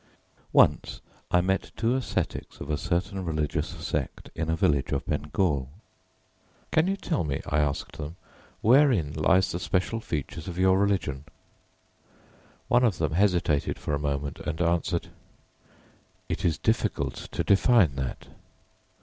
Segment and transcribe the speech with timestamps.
[0.51, 0.99] Once
[1.29, 5.69] I met two ascetics of a certain religious sect in a village of Bengal.
[6.71, 8.15] "Can you tell me," I asked them,
[8.61, 11.25] "wherein lies the special features of your religion?"
[12.67, 15.09] One of them hesitated for a moment and answered,
[16.27, 18.27] "It is difficult to define that."